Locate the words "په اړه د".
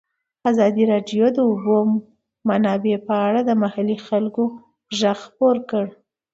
3.07-3.51